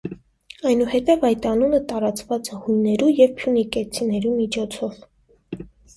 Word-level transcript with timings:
Այնուհետեւ 0.69 1.25
այդ 1.27 1.43
անունը 1.49 1.81
տարածուած 1.91 2.51
է 2.53 2.55
յոյներու 2.57 3.11
եւ 3.21 3.37
փիւնիկեցիներու 3.43 4.33
միջոցով։ 4.39 4.97